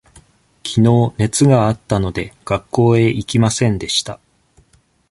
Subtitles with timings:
[0.63, 4.19] きのう熱があったので、学校へ行きませんでした。